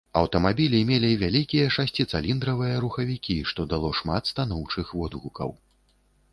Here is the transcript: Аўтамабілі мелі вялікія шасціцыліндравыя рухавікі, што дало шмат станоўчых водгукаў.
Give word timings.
Аўтамабілі 0.19 0.79
мелі 0.91 1.11
вялікія 1.23 1.67
шасціцыліндравыя 1.75 2.81
рухавікі, 2.87 3.37
што 3.53 3.69
дало 3.77 3.95
шмат 4.01 4.23
станоўчых 4.33 4.85
водгукаў. 5.01 5.59